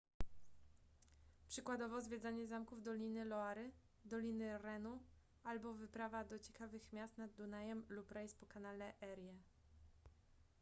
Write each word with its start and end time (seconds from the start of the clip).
przykładowo 1.47 2.01
zwiedzanie 2.01 2.47
zamków 2.47 2.83
doliny 2.83 3.25
loary 3.25 3.71
doliny 4.05 4.57
renu 4.57 4.99
albo 5.43 5.73
wyprawa 5.73 6.23
do 6.23 6.39
ciekawych 6.39 6.93
miast 6.93 7.17
nad 7.17 7.33
dunajem 7.33 7.85
lub 7.89 8.11
rejs 8.11 8.35
po 8.35 8.45
kanale 8.45 8.93
erie 9.01 9.33